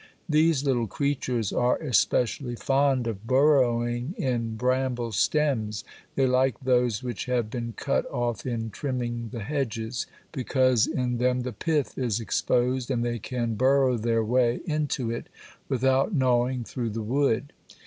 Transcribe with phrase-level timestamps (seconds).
[0.27, 5.83] These little creatures are especially fond of burrowing in bramble stems.
[6.15, 11.41] They like those which have been cut off in trimming the hedges, because in them
[11.41, 15.27] the pith is exposed and they can burrow their way into it
[15.69, 17.53] without gnawing through the wood.